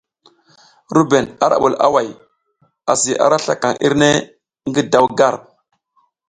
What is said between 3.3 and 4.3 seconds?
slakaŋ irne